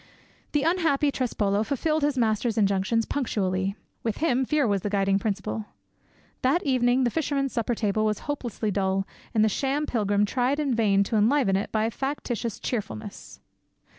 [0.53, 3.75] The unhappy Trespolo fulfilled his master's injunctions punctually.
[4.01, 5.65] With him fear was the guiding principle.
[6.41, 10.73] That evening the fisherman's supper table was hopelessly dull, and the sham pilgrim tried in
[10.73, 13.41] vain to enliven it by factitious cheerfulness.